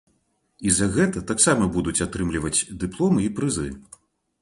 [0.69, 3.73] І за гэта таксама будуць атрымліваць дыпломы і прызы.